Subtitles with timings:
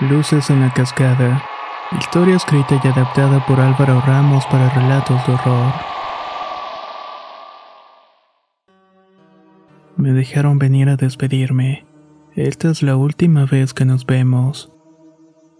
[0.00, 1.44] Luces en la cascada.
[1.98, 5.72] Historia escrita y adaptada por Álvaro Ramos para relatos de horror.
[9.98, 11.84] Me dejaron venir a despedirme.
[12.34, 14.72] Esta es la última vez que nos vemos.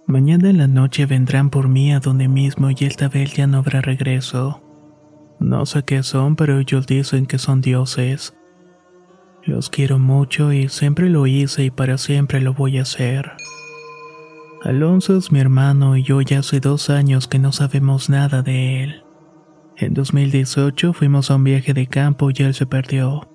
[0.06, 3.58] Mañana en la noche vendrán por mí a donde mismo y esta vez ya no
[3.58, 4.62] habrá regreso.
[5.38, 8.34] No sé qué son, pero ellos dicen que son dioses.
[9.44, 13.32] Los quiero mucho y siempre lo hice y para siempre lo voy a hacer.
[14.62, 18.84] Alonso es mi hermano y yo ya hace dos años que no sabemos nada de
[18.84, 19.04] él.
[19.78, 23.26] En 2018 fuimos a un viaje de campo y él se perdió.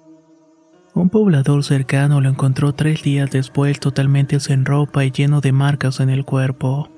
[0.93, 5.99] Un poblador cercano lo encontró tres días después totalmente sin ropa y lleno de marcas
[5.99, 6.89] en el cuerpo.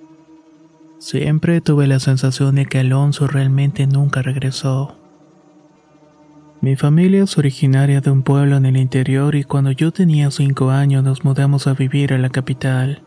[0.99, 4.97] Siempre tuve la sensación de que Alonso realmente nunca regresó.
[6.59, 10.69] Mi familia es originaria de un pueblo en el interior y cuando yo tenía cinco
[10.69, 13.06] años nos mudamos a vivir a la capital.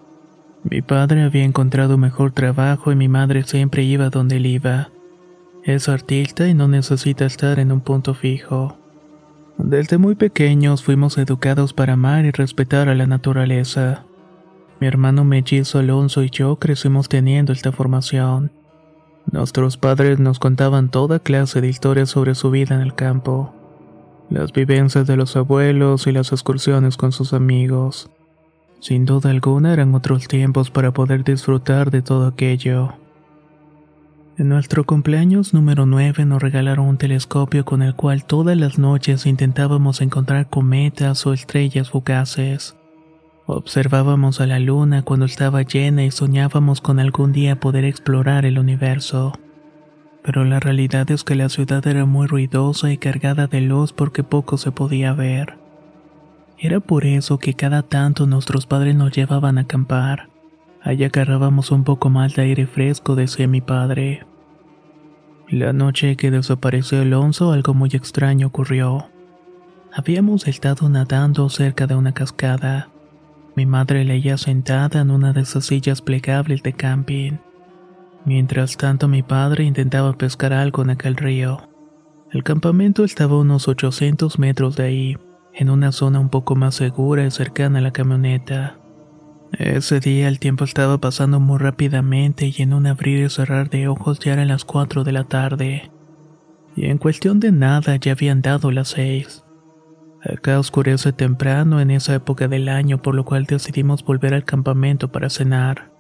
[0.63, 4.91] Mi padre había encontrado mejor trabajo y mi madre siempre iba donde él iba.
[5.65, 8.77] Es artista y no necesita estar en un punto fijo.
[9.57, 14.05] Desde muy pequeños fuimos educados para amar y respetar a la naturaleza.
[14.81, 18.53] Mi hermano mellizo Alonso y yo crecimos teniendo esta formación.
[19.31, 23.53] Nuestros padres nos contaban toda clase de historias sobre su vida en el campo,
[24.31, 28.11] las vivencias de los abuelos y las excursiones con sus amigos.
[28.81, 32.95] Sin duda alguna eran otros tiempos para poder disfrutar de todo aquello.
[34.39, 39.27] En nuestro cumpleaños número 9 nos regalaron un telescopio con el cual todas las noches
[39.27, 42.75] intentábamos encontrar cometas o estrellas fugaces.
[43.45, 48.59] Observábamos a la luna cuando estaba llena y soñábamos con algún día poder explorar el
[48.59, 49.39] universo.
[50.23, 54.25] Pero la realidad es que la ciudad era muy ruidosa y cargada de luz porque
[54.25, 55.60] poco se podía ver.
[56.63, 60.29] Era por eso que cada tanto nuestros padres nos llevaban a acampar.
[60.83, 64.27] Allá agarrábamos un poco más de aire fresco, decía mi padre.
[65.49, 69.07] La noche que desapareció Alonso, algo muy extraño ocurrió.
[69.91, 72.91] Habíamos estado nadando cerca de una cascada.
[73.57, 77.39] Mi madre leía sentada en una de esas sillas plegables de camping.
[78.27, 81.71] Mientras tanto mi padre intentaba pescar algo en aquel río.
[82.31, 85.17] El campamento estaba a unos 800 metros de ahí
[85.55, 88.79] en una zona un poco más segura y cercana a la camioneta.
[89.53, 93.89] Ese día el tiempo estaba pasando muy rápidamente y en un abrir y cerrar de
[93.89, 95.91] ojos ya eran las 4 de la tarde.
[96.77, 99.45] Y en cuestión de nada ya habían dado las 6.
[100.23, 105.11] Acá oscurece temprano en esa época del año por lo cual decidimos volver al campamento
[105.11, 105.91] para cenar.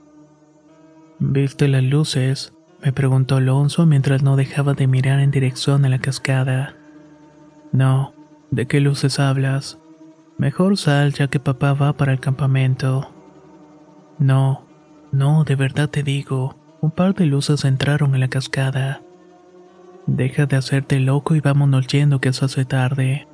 [1.18, 2.54] ¿Viste las luces?
[2.82, 6.76] me preguntó Alonso mientras no dejaba de mirar en dirección a la cascada.
[7.72, 8.14] No,
[8.50, 9.78] ¿De qué luces hablas?
[10.36, 13.12] Mejor sal ya que papá va para el campamento.
[14.18, 14.64] No,
[15.12, 19.02] no, de verdad te digo, un par de luces entraron en la cascada.
[20.06, 23.28] Deja de hacerte loco y vámonos yendo que se hace tarde.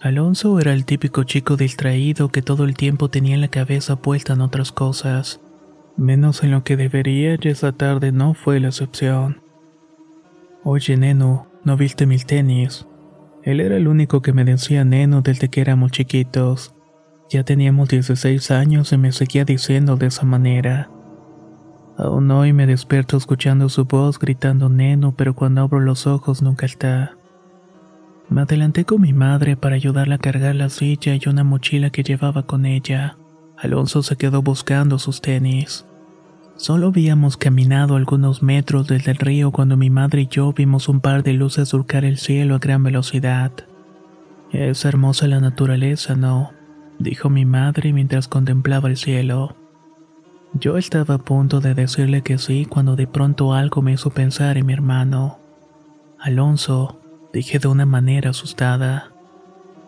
[0.00, 4.42] Alonso era el típico chico distraído que todo el tiempo tenía la cabeza puesta en
[4.42, 5.40] otras cosas,
[5.96, 9.40] menos en lo que debería y esa tarde no fue la excepción.
[10.62, 12.86] Oye, neno, ¿no viste mis tenis?
[13.46, 16.74] Él era el único que me decía neno desde que éramos chiquitos.
[17.30, 20.90] Ya teníamos 16 años y me seguía diciendo de esa manera.
[21.96, 26.66] Aún hoy me despierto escuchando su voz gritando neno, pero cuando abro los ojos nunca
[26.66, 27.16] está.
[28.28, 32.02] Me adelanté con mi madre para ayudarla a cargar la silla y una mochila que
[32.02, 33.16] llevaba con ella.
[33.56, 35.86] Alonso se quedó buscando sus tenis.
[36.56, 41.00] Solo habíamos caminado algunos metros desde el río cuando mi madre y yo vimos un
[41.00, 43.52] par de luces surcar el cielo a gran velocidad.
[44.52, 46.52] Es hermosa la naturaleza, ¿no?
[46.98, 49.54] dijo mi madre mientras contemplaba el cielo.
[50.54, 54.56] Yo estaba a punto de decirle que sí cuando de pronto algo me hizo pensar
[54.56, 55.38] en mi hermano.
[56.18, 56.98] Alonso,
[57.34, 59.12] dije de una manera asustada.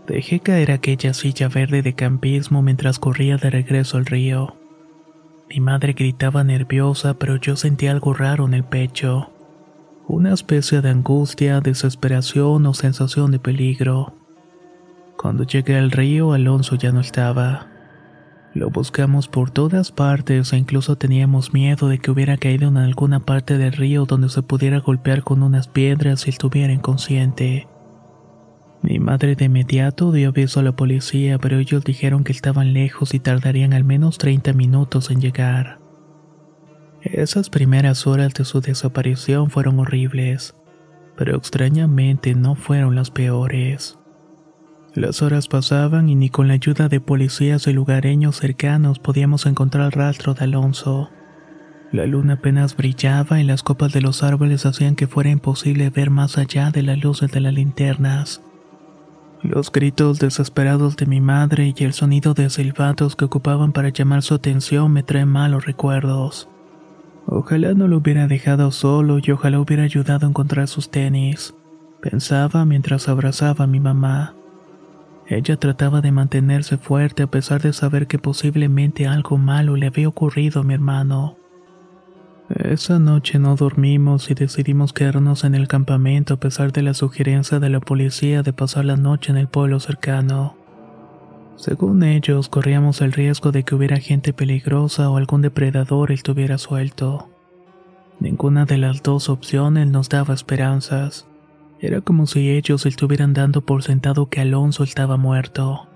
[0.07, 4.58] Dejé caer aquella silla verde de campismo mientras corría de regreso al río.
[5.49, 9.31] Mi madre gritaba nerviosa, pero yo sentí algo raro en el pecho.
[10.07, 14.13] Una especie de angustia, desesperación o sensación de peligro.
[15.17, 17.67] Cuando llegué al río, Alonso ya no estaba.
[18.53, 23.21] Lo buscamos por todas partes e incluso teníamos miedo de que hubiera caído en alguna
[23.21, 27.69] parte del río donde se pudiera golpear con unas piedras si estuviera inconsciente.
[28.83, 33.13] Mi madre de inmediato dio aviso a la policía, pero ellos dijeron que estaban lejos
[33.13, 35.81] y tardarían al menos 30 minutos en llegar.
[37.03, 40.55] Esas primeras horas de su desaparición fueron horribles,
[41.17, 43.99] pero extrañamente no fueron las peores.
[44.95, 49.97] Las horas pasaban y ni con la ayuda de policías y lugareños cercanos podíamos encontrar
[49.97, 51.11] rastro de Alonso.
[51.93, 56.11] La luna apenas brillaba y las copas de los árboles hacían que fuera imposible ver
[56.11, 58.43] más allá de las luces de las linternas.
[59.43, 64.23] Los gritos desesperados de mi madre y el sonido de silbatos que ocupaban para llamar
[64.23, 66.49] su atención me traen malos recuerdos.
[67.25, 71.55] Ojalá no lo hubiera dejado solo y ojalá hubiera ayudado a encontrar sus tenis,
[72.01, 74.35] pensaba mientras abrazaba a mi mamá.
[75.29, 80.09] Ella trataba de mantenerse fuerte a pesar de saber que posiblemente algo malo le había
[80.09, 81.38] ocurrido a mi hermano.
[82.49, 87.59] Esa noche no dormimos y decidimos quedarnos en el campamento a pesar de la sugerencia
[87.59, 90.57] de la policía de pasar la noche en el pueblo cercano.
[91.57, 97.29] Según ellos, corríamos el riesgo de que hubiera gente peligrosa o algún depredador estuviera suelto.
[98.19, 101.27] Ninguna de las dos opciones nos daba esperanzas.
[101.81, 105.87] Era como si ellos estuvieran dando por sentado que Alonso estaba muerto.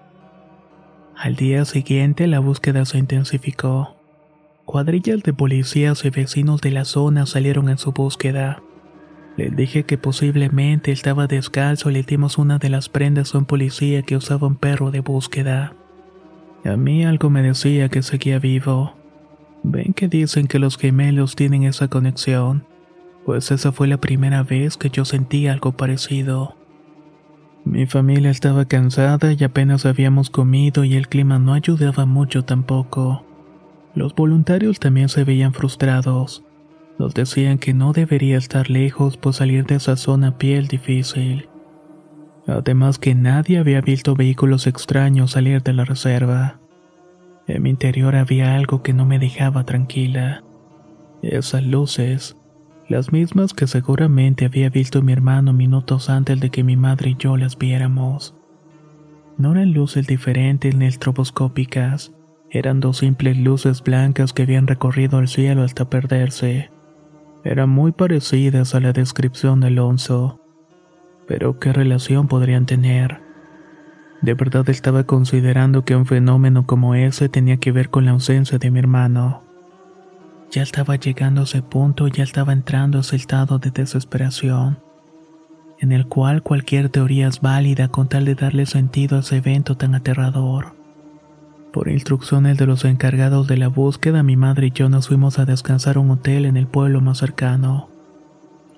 [1.17, 4.02] Al día siguiente la búsqueda se intensificó.
[4.73, 8.63] Cuadrillas de policías y vecinos de la zona salieron en su búsqueda.
[9.37, 13.45] Les dije que posiblemente estaba descalzo y le dimos una de las prendas a un
[13.45, 15.75] policía que usaba un perro de búsqueda.
[16.65, 18.95] A mí algo me decía que seguía vivo.
[19.63, 22.65] Ven que dicen que los gemelos tienen esa conexión,
[23.27, 26.57] pues esa fue la primera vez que yo sentí algo parecido.
[27.67, 33.27] Mi familia estaba cansada y apenas habíamos comido y el clima no ayudaba mucho tampoco.
[33.95, 36.45] Los voluntarios también se veían frustrados.
[36.99, 41.49] Nos decían que no debería estar lejos, pues salir de esa zona a pie difícil.
[42.47, 46.59] Además que nadie había visto vehículos extraños salir de la reserva.
[47.47, 50.43] En mi interior había algo que no me dejaba tranquila.
[51.23, 52.37] Esas luces,
[52.89, 57.17] las mismas que seguramente había visto mi hermano minutos antes de que mi madre y
[57.17, 58.35] yo las viéramos.
[59.39, 62.13] No eran luces diferentes ni estroboscópicas,
[62.55, 66.71] eran dos simples luces blancas que habían recorrido el cielo hasta perderse.
[67.45, 70.39] Eran muy parecidas a la descripción de Alonso.
[71.27, 73.23] Pero ¿qué relación podrían tener?
[74.21, 78.59] De verdad estaba considerando que un fenómeno como ese tenía que ver con la ausencia
[78.59, 79.43] de mi hermano.
[80.51, 84.79] Ya estaba llegando a ese punto, ya estaba entrando a ese estado de desesperación,
[85.79, 89.79] en el cual cualquier teoría es válida con tal de darle sentido a ese evento
[89.79, 90.82] tan aterrador.
[91.73, 95.47] Por instrucciones de los encargados de la búsqueda, mi madre y yo nos fuimos a
[95.47, 97.89] descansar a un hotel en el pueblo más cercano.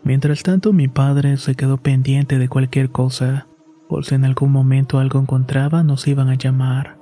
[0.05, 3.49] Mientras tanto, mi padre se quedó pendiente de cualquier cosa,
[3.89, 6.99] por si en algún momento algo encontraba, nos iban a llamar.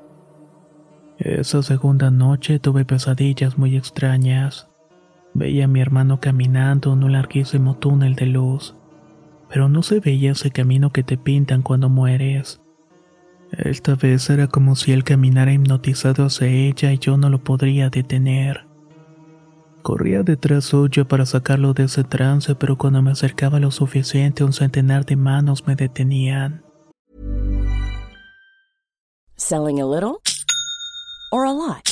[1.19, 4.69] Esa segunda noche tuve pesadillas muy extrañas.
[5.35, 8.75] Veía a mi hermano caminando en un larguísimo túnel de luz,
[9.51, 12.62] pero no se veía ese camino que te pintan cuando mueres.
[13.53, 17.91] Esta vez era como si él caminara hipnotizado hacia ella y yo no lo podría
[17.91, 18.67] detener.
[19.83, 24.53] Corría detrás suyo para sacarlo de ese trance, pero cuando me acercaba lo suficiente un
[24.53, 26.65] centenar de manos me detenían.
[29.37, 30.21] Selling a little
[31.33, 31.92] or a lot?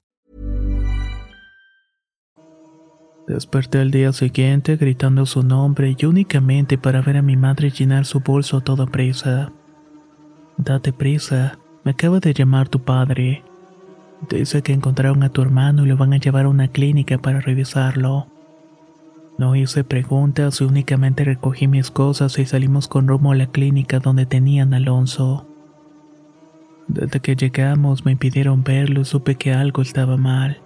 [3.31, 8.03] Desperté al día siguiente gritando su nombre y únicamente para ver a mi madre llenar
[8.03, 9.53] su bolso a toda prisa.
[10.57, 13.45] Date prisa, me acaba de llamar tu padre.
[14.29, 17.39] Dice que encontraron a tu hermano y lo van a llevar a una clínica para
[17.39, 18.27] revisarlo.
[19.37, 23.99] No hice preguntas y únicamente recogí mis cosas y salimos con rumbo a la clínica
[23.99, 25.47] donde tenían a Alonso.
[26.89, 30.59] Desde que llegamos me impidieron verlo y supe que algo estaba mal.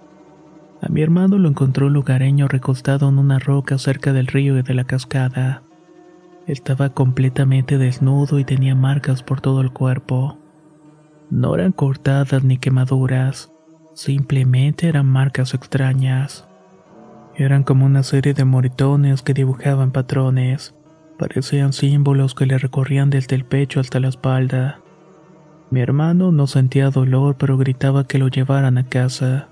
[0.86, 4.62] A mi hermano lo encontró un lugareño recostado en una roca cerca del río y
[4.62, 5.64] de la cascada.
[6.46, 10.38] Estaba completamente desnudo y tenía marcas por todo el cuerpo.
[11.28, 13.52] No eran cortadas ni quemaduras,
[13.94, 16.46] simplemente eran marcas extrañas.
[17.34, 20.76] Eran como una serie de moritones que dibujaban patrones.
[21.18, 24.78] Parecían símbolos que le recorrían desde el pecho hasta la espalda.
[25.68, 29.48] Mi hermano no sentía dolor, pero gritaba que lo llevaran a casa.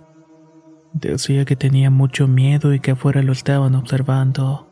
[0.94, 4.68] Decía que tenía mucho miedo y que afuera lo estaban observando.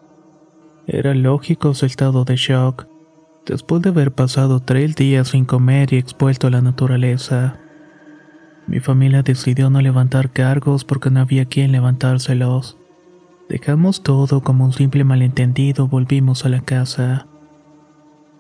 [0.87, 2.87] Era lógico su estado de shock,
[3.45, 7.59] después de haber pasado tres días sin comer y expuesto a la naturaleza.
[8.69, 12.79] Mi familia decidió no levantar cargos porque no había quien levantárselos.
[13.49, 17.26] Dejamos todo como un simple malentendido, volvimos a la casa.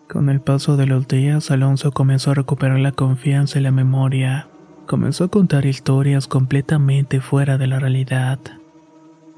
[0.08, 4.51] Con el paso de los días, Alonso comenzó a recuperar la confianza y la memoria.
[4.86, 8.38] Comenzó a contar historias completamente fuera de la realidad.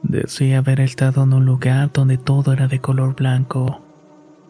[0.02, 3.80] Decía haber estado en un lugar donde todo era de color blanco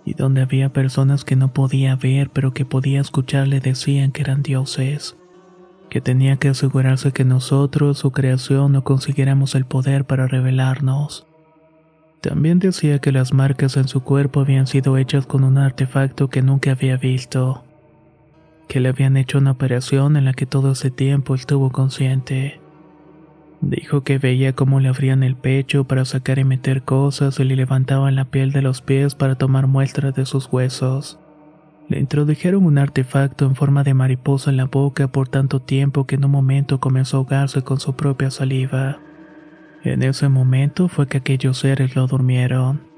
[0.04, 4.22] y donde había personas que no podía ver pero que podía escuchar le decían que
[4.22, 5.16] eran dioses,
[5.90, 11.26] que tenía que asegurarse que nosotros, su creación, no consiguiéramos el poder para revelarnos.
[12.20, 16.40] También decía que las marcas en su cuerpo habían sido hechas con un artefacto que
[16.40, 17.64] nunca había visto
[18.68, 22.60] que le habían hecho una operación en la que todo ese tiempo estuvo consciente.
[23.60, 27.56] Dijo que veía cómo le abrían el pecho para sacar y meter cosas y le
[27.56, 31.18] levantaban la piel de los pies para tomar muestras de sus huesos.
[31.88, 36.16] Le introdujeron un artefacto en forma de mariposa en la boca por tanto tiempo que
[36.16, 38.98] en un momento comenzó a ahogarse con su propia saliva.
[39.82, 42.93] En ese momento fue que aquellos seres lo durmieron.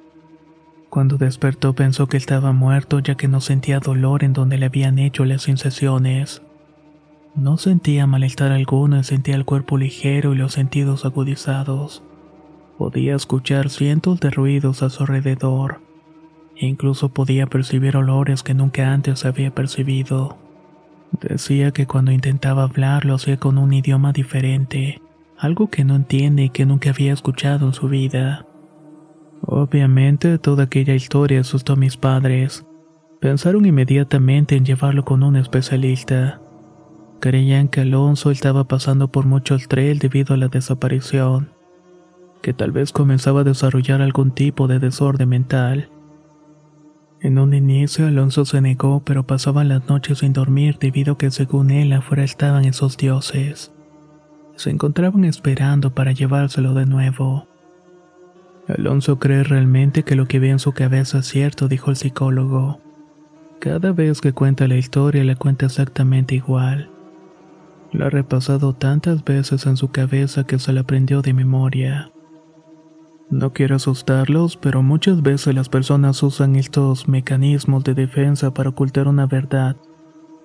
[0.90, 4.98] Cuando despertó pensó que estaba muerto ya que no sentía dolor en donde le habían
[4.98, 6.42] hecho las incesiones.
[7.34, 12.02] No sentía malestar alguno y sentía el cuerpo ligero y los sentidos agudizados.
[12.78, 15.80] Podía escuchar cientos de ruidos a su alrededor.
[16.56, 20.38] E incluso podía percibir olores que nunca antes había percibido.
[21.20, 25.00] Decía que cuando intentaba hablar lo hacía con un idioma diferente,
[25.38, 28.46] algo que no entiende y que nunca había escuchado en su vida.
[29.46, 32.66] Obviamente toda aquella historia asustó a mis padres.
[33.20, 36.40] Pensaron inmediatamente en llevarlo con un especialista.
[37.20, 41.52] Creían que Alonso estaba pasando por mucho estrés debido a la desaparición,
[42.42, 45.90] que tal vez comenzaba a desarrollar algún tipo de desorden mental.
[47.20, 51.30] En un inicio Alonso se negó, pero pasaba las noches sin dormir debido a que
[51.30, 53.72] según él afuera estaban esos dioses.
[54.56, 57.46] Se encontraban esperando para llevárselo de nuevo.
[58.68, 62.80] Alonso cree realmente que lo que ve en su cabeza es cierto, dijo el psicólogo.
[63.60, 66.90] Cada vez que cuenta la historia la cuenta exactamente igual.
[67.92, 72.10] La ha repasado tantas veces en su cabeza que se la aprendió de memoria.
[73.30, 79.08] No quiero asustarlos, pero muchas veces las personas usan estos mecanismos de defensa para ocultar
[79.08, 79.76] una verdad,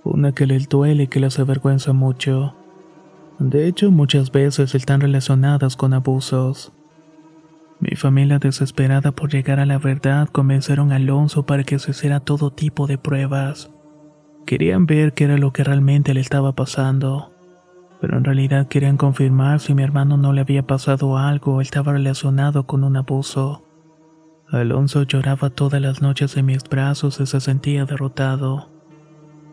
[0.03, 2.55] una que les duele y que les avergüenza mucho.
[3.39, 6.71] De hecho, muchas veces están relacionadas con abusos.
[7.81, 12.19] Mi familia, desesperada por llegar a la verdad, convencieron a Alonso para que se hiciera
[12.19, 13.71] todo tipo de pruebas.
[14.45, 17.33] Querían ver qué era lo que realmente le estaba pasando,
[17.99, 21.93] pero en realidad querían confirmar si mi hermano no le había pasado algo o estaba
[21.93, 23.63] relacionado con un abuso.
[24.47, 28.69] Alonso lloraba todas las noches en mis brazos y se sentía derrotado.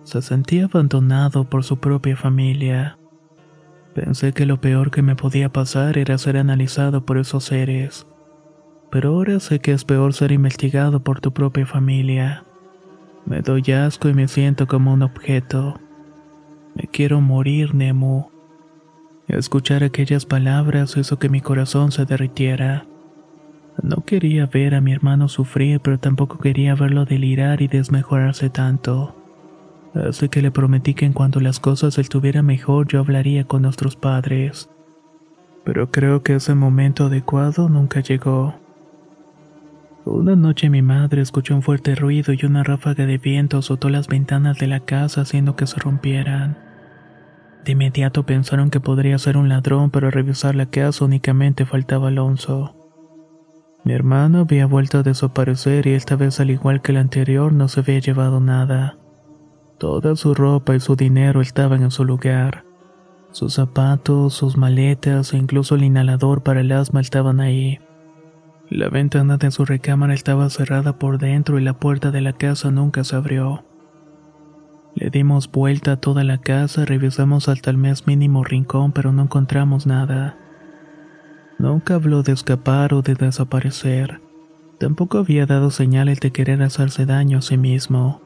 [0.02, 2.98] Se sentía abandonado por su propia familia.
[3.94, 8.06] Pensé que lo peor que me podía pasar era ser analizado por esos seres
[8.90, 12.44] pero ahora sé que es peor ser investigado por tu propia familia.
[13.26, 15.78] Me doy asco y me siento como un objeto.
[16.74, 18.30] Me quiero morir, Nemo.
[19.26, 22.86] Escuchar aquellas palabras hizo que mi corazón se derritiera.
[23.82, 29.14] No quería ver a mi hermano sufrir, pero tampoco quería verlo delirar y desmejorarse tanto.
[29.94, 33.96] Así que le prometí que en cuanto las cosas estuvieran mejor yo hablaría con nuestros
[33.96, 34.70] padres.
[35.64, 38.54] Pero creo que ese momento adecuado nunca llegó.
[40.10, 44.08] Una noche mi madre escuchó un fuerte ruido y una ráfaga de viento azotó las
[44.08, 46.56] ventanas de la casa haciendo que se rompieran.
[47.62, 52.08] De inmediato pensaron que podría ser un ladrón, pero al revisar la casa únicamente faltaba
[52.08, 52.74] Alonso.
[53.84, 57.68] Mi hermano había vuelto a desaparecer y esta vez al igual que el anterior no
[57.68, 58.96] se había llevado nada.
[59.76, 62.64] Toda su ropa y su dinero estaban en su lugar.
[63.30, 67.78] Sus zapatos, sus maletas e incluso el inhalador para el asma estaban ahí.
[68.70, 72.70] La ventana de su recámara estaba cerrada por dentro y la puerta de la casa
[72.70, 73.64] nunca se abrió.
[74.94, 79.22] Le dimos vuelta a toda la casa, revisamos hasta el más mínimo rincón, pero no
[79.22, 80.36] encontramos nada.
[81.58, 84.20] Nunca habló de escapar o de desaparecer.
[84.78, 88.20] Tampoco había dado señales de querer hacerse daño a sí mismo,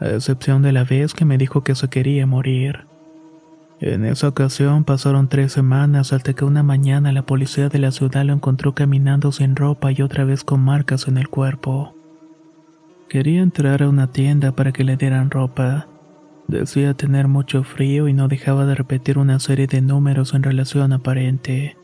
[0.00, 2.86] a excepción de la vez que me dijo que se quería morir.
[3.80, 8.24] En esa ocasión pasaron tres semanas hasta que una mañana la policía de la ciudad
[8.24, 11.94] lo encontró caminando sin ropa y otra vez con marcas en el cuerpo.
[13.08, 15.86] Quería entrar a una tienda para que le dieran ropa.
[16.48, 20.92] Decía tener mucho frío y no dejaba de repetir una serie de números en relación
[20.92, 21.76] aparente.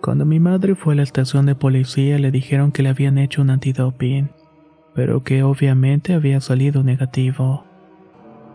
[0.00, 3.42] Cuando mi madre fue a la estación de policía le dijeron que le habían hecho
[3.42, 4.30] un antidoping,
[4.94, 7.64] pero que obviamente había salido negativo.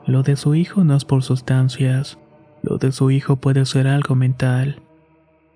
[0.05, 2.17] Lo de su hijo no es por sustancias,
[2.61, 4.81] lo de su hijo puede ser algo mental.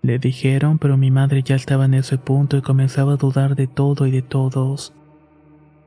[0.02, 3.68] Le dijeron, pero mi madre ya estaba en ese punto y comenzaba a dudar de
[3.68, 4.94] todo y de todos.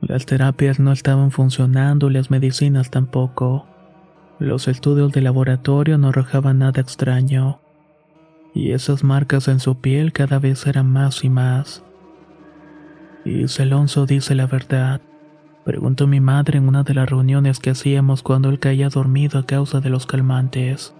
[0.00, 3.66] Las terapias no estaban funcionando las medicinas tampoco.
[4.38, 7.60] Los estudios de laboratorio no arrojaban nada extraño
[8.54, 11.82] y esas marcas en su piel cada vez eran más y más.
[13.24, 15.00] ¿Y si Alonso dice la verdad?
[15.64, 19.46] Preguntó mi madre en una de las reuniones que hacíamos cuando él caía dormido a
[19.46, 20.94] causa de los calmantes.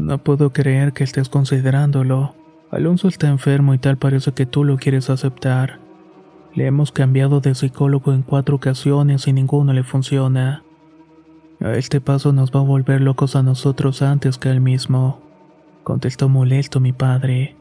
[0.00, 2.34] No puedo creer que estés considerándolo.
[2.70, 5.78] Alonso está enfermo y tal parece que tú lo quieres aceptar.
[6.54, 10.64] Le hemos cambiado de psicólogo en cuatro ocasiones y ninguno le funciona.
[11.60, 15.20] A este paso nos va a volver locos a nosotros antes que él mismo
[15.84, 17.56] contestó molesto mi padre.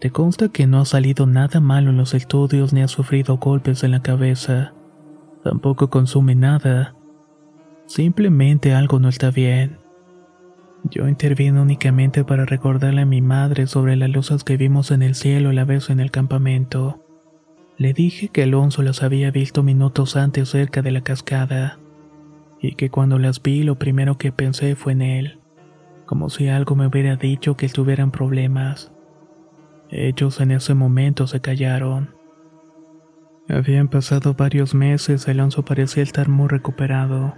[0.00, 3.84] Te consta que no ha salido nada malo en los estudios ni ha sufrido golpes
[3.84, 4.72] en la cabeza.
[5.44, 6.96] Tampoco consume nada.
[7.86, 9.85] Simplemente algo no está bien.
[10.90, 15.14] Yo intervino únicamente para recordarle a mi madre sobre las luces que vimos en el
[15.14, 17.02] cielo la vez en el campamento.
[17.76, 21.78] Le dije que Alonso las había visto minutos antes cerca de la cascada,
[22.60, 25.40] y que cuando las vi lo primero que pensé fue en él
[26.06, 28.92] como si algo me hubiera dicho que estuvieran problemas.
[29.90, 32.14] Ellos en ese momento se callaron.
[33.48, 37.34] Habían pasado varios meses, Alonso parecía estar muy recuperado.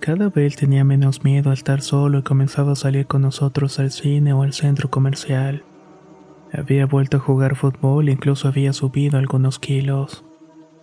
[0.00, 3.90] Cada vez tenía menos miedo a estar solo y comenzaba a salir con nosotros al
[3.90, 5.64] cine o al centro comercial.
[6.52, 10.24] Había vuelto a jugar fútbol e incluso había subido algunos kilos.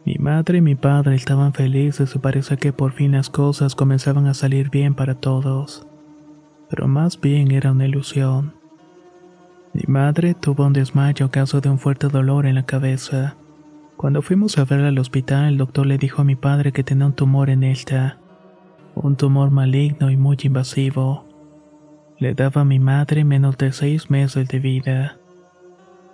[0.05, 4.27] Mi madre y mi padre estaban felices y parece que por fin las cosas comenzaban
[4.27, 5.87] a salir bien para todos
[6.69, 8.53] pero más bien era una ilusión.
[9.73, 13.35] Mi madre tuvo un desmayo a causa de un fuerte dolor en la cabeza.
[13.95, 17.05] Cuando fuimos a verla al hospital, el doctor le dijo a mi padre que tenía
[17.05, 18.17] un tumor en esta,
[19.03, 21.25] un tumor maligno y muy invasivo.
[22.17, 25.17] Le daba a mi madre menos de seis meses de vida.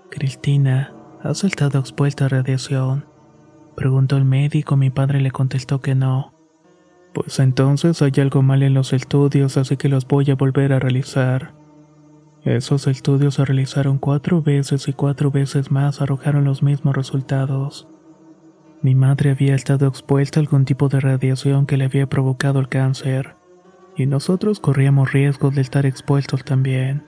[0.09, 0.93] Cristina,
[1.23, 3.05] ¿has estado expuesta a radiación?
[3.75, 6.33] Preguntó el médico, mi padre le contestó que no.
[7.13, 10.79] Pues entonces hay algo mal en los estudios, así que los voy a volver a
[10.79, 11.53] realizar.
[12.43, 17.87] Esos estudios se realizaron cuatro veces y cuatro veces más arrojaron los mismos resultados.
[18.83, 22.67] Mi madre había estado expuesta a algún tipo de radiación que le había provocado el
[22.67, 23.37] cáncer,
[23.95, 27.01] y nosotros corríamos riesgos de estar expuestos también.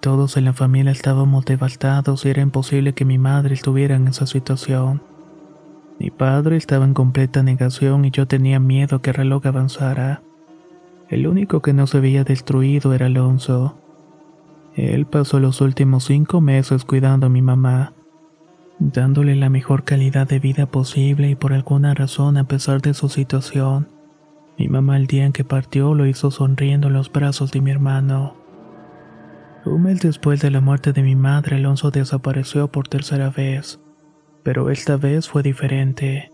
[0.00, 4.26] Todos en la familia estábamos devastados y era imposible que mi madre estuviera en esa
[4.26, 5.02] situación.
[6.00, 10.22] Mi padre estaba en completa negación y yo tenía miedo que el reloj avanzara.
[11.08, 13.78] El único que no se había destruido era Alonso.
[14.74, 17.92] Él pasó los últimos cinco meses cuidando a mi mamá,
[18.78, 23.08] dándole la mejor calidad de vida posible y por alguna razón a pesar de su
[23.08, 23.88] situación,
[24.58, 27.70] mi mamá el día en que partió lo hizo sonriendo en los brazos de mi
[27.70, 28.36] hermano.
[29.64, 33.80] Un mes después de la muerte de mi madre, Alonso desapareció por tercera vez
[34.46, 36.30] pero esta vez fue diferente.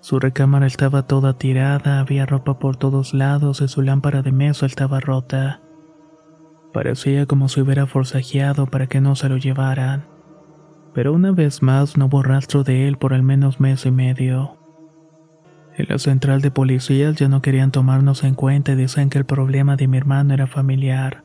[0.00, 4.64] Su recámara estaba toda tirada, había ropa por todos lados y su lámpara de mesa
[4.64, 5.60] estaba rota.
[6.72, 10.06] Parecía como si hubiera forzajeado para que no se lo llevaran.
[10.96, 14.56] Pero una vez más no hubo rastro de él por al menos mes y medio.
[15.76, 19.26] En la central de policías ya no querían tomarnos en cuenta y decían que el
[19.26, 21.22] problema de mi hermano era familiar.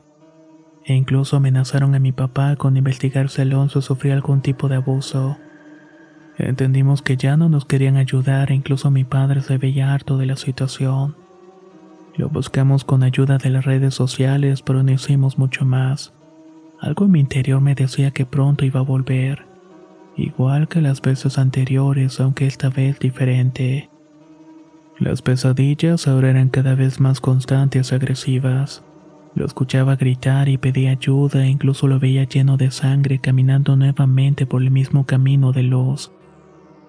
[0.84, 5.38] E incluso amenazaron a mi papá con investigar si Alonso sufría algún tipo de abuso.
[6.36, 10.26] Entendimos que ya no nos querían ayudar e incluso mi padre se veía harto de
[10.26, 11.16] la situación.
[12.18, 16.12] Lo buscamos con ayuda de las redes sociales, pero no hicimos mucho más.
[16.78, 19.50] Algo en mi interior me decía que pronto iba a volver,
[20.16, 23.88] igual que las veces anteriores, aunque esta vez diferente.
[24.98, 28.82] Las pesadillas ahora eran cada vez más constantes y agresivas.
[29.34, 34.46] Lo escuchaba gritar y pedía ayuda e incluso lo veía lleno de sangre caminando nuevamente
[34.46, 36.12] por el mismo camino de luz.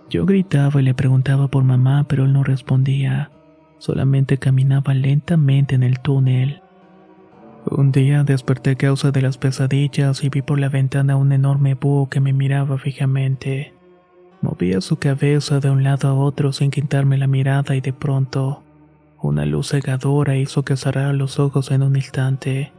[0.10, 3.32] Yo gritaba y le preguntaba por mamá, pero él no respondía.
[3.78, 6.63] Solamente caminaba lentamente en el túnel.
[7.66, 11.76] Un día desperté a causa de las pesadillas y vi por la ventana un enorme
[11.76, 13.74] búho que me miraba fijamente.
[14.42, 18.62] Movía su cabeza de un lado a otro sin quitarme la mirada y de pronto,
[19.22, 22.74] una luz cegadora hizo que cerrara los ojos en un instante.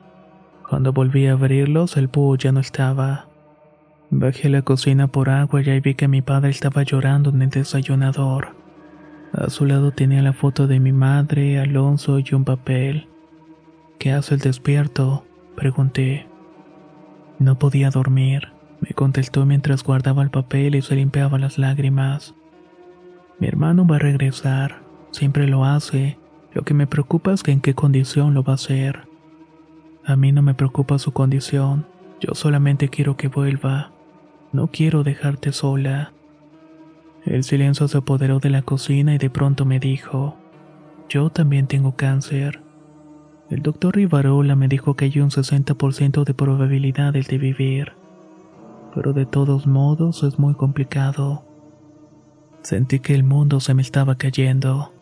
[0.68, 3.28] Cuando volví a abrirlos, el búho ya no estaba.
[4.10, 7.50] Bajé la cocina por agua y ahí vi que mi padre estaba llorando en el
[7.50, 8.48] desayunador.
[9.32, 13.08] A su lado tenía la foto de mi madre, Alonso y un papel.
[14.04, 15.24] ¿Qué hace el despierto?
[15.56, 16.26] Pregunté.
[17.38, 18.48] No podía dormir,
[18.82, 22.34] me contestó mientras guardaba el papel y se limpiaba las lágrimas.
[23.38, 26.18] Mi hermano va a regresar, siempre lo hace,
[26.52, 29.08] lo que me preocupa es que en qué condición lo va a hacer.
[30.04, 31.86] A mí no me preocupa su condición,
[32.20, 33.90] yo solamente quiero que vuelva,
[34.52, 36.12] no quiero dejarte sola.
[37.24, 40.36] El silencio se apoderó de la cocina y de pronto me dijo,
[41.08, 42.63] yo también tengo cáncer.
[43.50, 47.92] El doctor Rivarola me dijo que hay un 60% de probabilidades de vivir,
[48.94, 51.44] pero de todos modos es muy complicado.
[52.62, 54.92] Sentí que el mundo se me estaba cayendo.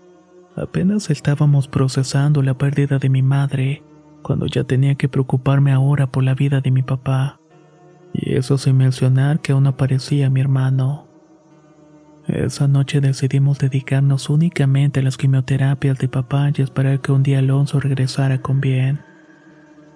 [0.57, 3.83] Apenas estábamos procesando la pérdida de mi madre,
[4.22, 7.38] cuando ya tenía que preocuparme ahora por la vida de mi papá.
[8.12, 11.12] Y eso sin mencionar que aún aparecía mi hermano.
[12.26, 17.40] Esa noche decidimos dedicarnos únicamente a las quimioterapias de papá y esperar que un día
[17.40, 19.00] Alonso regresara con bien.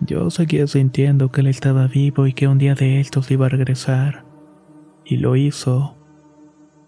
[0.01, 3.51] Yo seguía sintiendo que él estaba vivo y que un día de estos iba a
[3.51, 4.25] regresar.
[5.05, 5.97] Y lo hizo.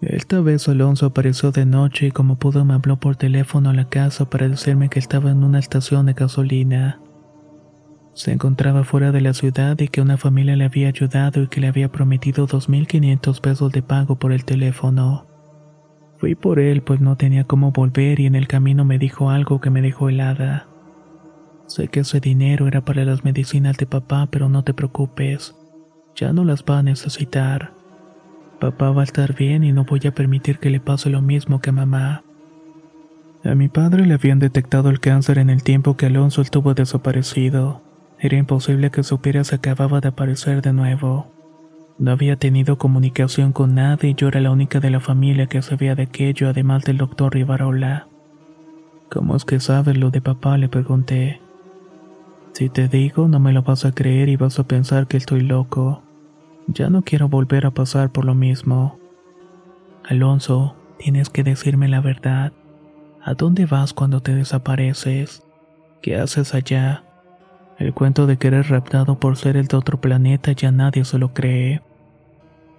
[0.01, 3.89] Esta vez Alonso apareció de noche y como pudo me habló por teléfono a la
[3.89, 7.01] casa para decirme que estaba en una estación de gasolina.
[8.19, 11.61] Se encontraba fuera de la ciudad y que una familia le había ayudado y que
[11.61, 15.25] le había prometido 2.500 pesos de pago por el teléfono.
[16.17, 19.61] Fui por él pues no tenía cómo volver y en el camino me dijo algo
[19.61, 20.67] que me dejó helada.
[21.69, 25.55] Sé que ese dinero era para las medicinas de papá, pero no te preocupes,
[26.17, 27.73] ya no las va a necesitar.
[28.59, 31.61] Papá va a estar bien y no voy a permitir que le pase lo mismo
[31.61, 32.25] que a mamá.
[33.45, 37.87] A mi padre le habían detectado el cáncer en el tiempo que Alonso estuvo desaparecido.
[38.21, 41.31] Era imposible que supiera si acababa de aparecer de nuevo.
[41.99, 45.63] No había tenido comunicación con nadie y yo era la única de la familia que
[45.63, 48.09] sabía de aquello, además del doctor Rivarola.
[49.11, 50.59] ¿Cómo es que sabes lo de papá?
[50.59, 51.41] le pregunté.
[52.53, 55.43] Si te digo, no me lo vas a creer y vas a pensar que estoy
[55.43, 56.03] loco.
[56.67, 58.99] Ya no quiero volver a pasar por lo mismo.
[60.05, 62.53] Alonso, tienes que decirme la verdad.
[63.25, 65.43] ¿A dónde vas cuando te desapareces?
[66.03, 67.08] ¿Qué haces allá?
[67.79, 71.17] El cuento de que eres raptado por ser el de otro planeta ya nadie se
[71.19, 71.81] lo cree.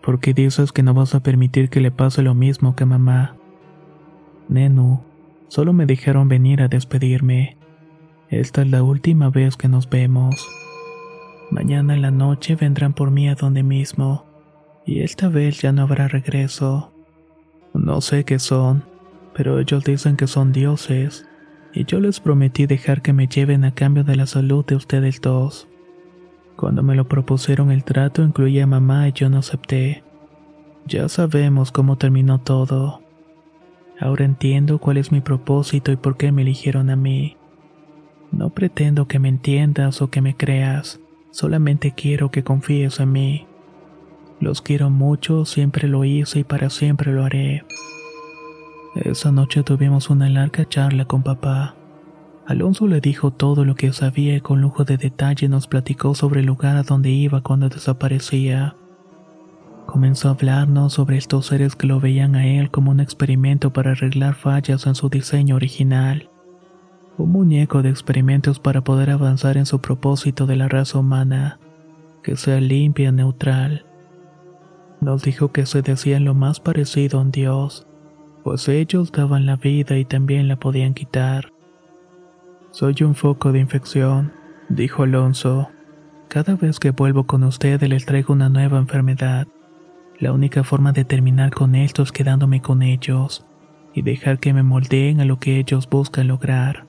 [0.02, 3.38] ¿Por qué dices que no vas a permitir que le pase lo mismo que mamá?
[4.50, 5.02] Nenu,
[5.48, 7.58] solo me dijeron venir a despedirme.
[8.30, 10.36] Esta es la última vez que nos vemos.
[11.50, 14.26] Mañana en la noche vendrán por mí a donde mismo,
[14.86, 16.92] y esta vez ya no habrá regreso.
[17.74, 18.84] No sé qué son,
[19.34, 21.29] pero ellos dicen que son dioses
[21.74, 25.22] y yo les prometí dejar que me lleven a cambio de la salud de ustedes
[25.22, 25.68] dos.
[26.56, 30.04] Cuando me lo propusieron el trato incluía a mamá y yo no acepté.
[30.86, 33.02] Ya sabemos cómo terminó todo.
[34.00, 37.38] Ahora entiendo cuál es mi propósito y por qué me eligieron a mí.
[38.32, 41.00] No pretendo que me entiendas o que me creas,
[41.32, 43.48] solamente quiero que confíes en mí.
[44.40, 47.66] Los quiero mucho, siempre lo hice y para siempre lo haré.
[48.96, 51.76] Esa noche tuvimos una larga charla con papá.
[52.48, 56.40] Alonso le dijo todo lo que sabía y con lujo de detalle nos platicó sobre
[56.40, 58.76] el lugar a donde iba cuando desaparecía.
[59.86, 63.92] Comenzó a hablarnos sobre estos seres que lo veían a él como un experimento para
[63.92, 66.30] arreglar fallas en su diseño original.
[67.20, 71.60] Un muñeco de experimentos para poder avanzar en su propósito de la raza humana,
[72.24, 73.86] que sea limpia y neutral.
[75.02, 77.86] Nos dijo que se decía lo más parecido a un dios,
[78.44, 81.52] pues ellos daban la vida y también la podían quitar.
[82.72, 84.32] Soy un foco de infección,
[84.70, 85.70] dijo Alonso.
[86.28, 89.48] Cada vez que vuelvo con ustedes les traigo una nueva enfermedad.
[90.20, 93.46] La única forma de terminar con esto es quedándome con ellos
[93.94, 96.88] y dejar que me moldeen a lo que ellos buscan lograr.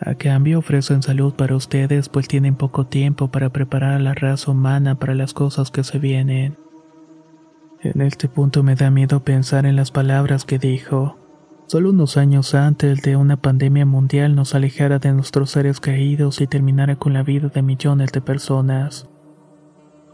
[0.00, 4.50] A cambio ofrecen salud para ustedes pues tienen poco tiempo para preparar a la raza
[4.50, 6.56] humana para las cosas que se vienen.
[7.94, 11.16] En este punto me da miedo pensar en las palabras que dijo.
[11.68, 16.48] Solo unos años antes de una pandemia mundial nos alejara de nuestros seres caídos y
[16.48, 19.08] terminara con la vida de millones de personas.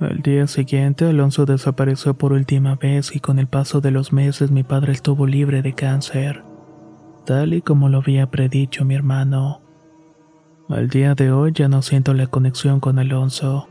[0.01, 4.51] Al día siguiente, Alonso desapareció por última vez y con el paso de los meses
[4.51, 6.45] mi padre estuvo libre de cáncer,
[7.25, 9.63] tal y como lo había predicho mi hermano.
[10.69, 13.69] Al día de hoy ya no siento la conexión con Alonso.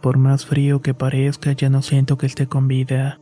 [0.00, 3.18] Por más frío que parezca, ya no siento que esté con vida.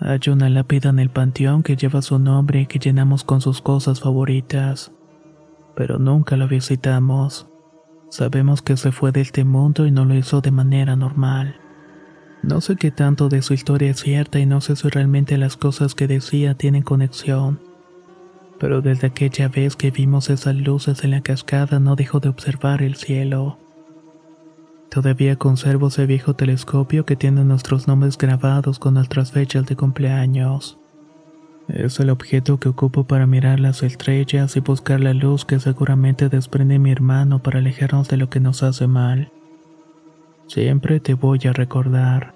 [0.00, 3.62] Hay una lápida en el panteón que lleva su nombre y que llenamos con sus
[3.62, 4.92] cosas favoritas.
[5.76, 7.48] Pero nunca la visitamos.
[8.10, 11.60] Sabemos que se fue de este mundo y no lo hizo de manera normal.
[12.42, 15.56] No sé qué tanto de su historia es cierta y no sé si realmente las
[15.56, 17.60] cosas que decía tienen conexión.
[18.58, 22.82] Pero desde aquella vez que vimos esas luces en la cascada no dejo de observar
[22.82, 23.58] el cielo.
[24.96, 30.78] Todavía conservo ese viejo telescopio que tiene nuestros nombres grabados con nuestras fechas de cumpleaños.
[31.68, 36.30] Es el objeto que ocupo para mirar las estrellas y buscar la luz que seguramente
[36.30, 39.30] desprende mi hermano para alejarnos de lo que nos hace mal.
[40.46, 42.35] Siempre te voy a recordar.